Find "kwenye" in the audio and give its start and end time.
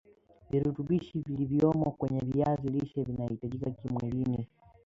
1.91-2.19